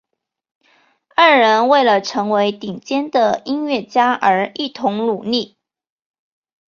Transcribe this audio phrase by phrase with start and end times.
[1.15, 5.59] 二人为了成为顶尖的音乐家而一同努力。